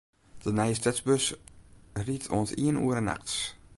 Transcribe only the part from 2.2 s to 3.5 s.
oant iene oere nachts.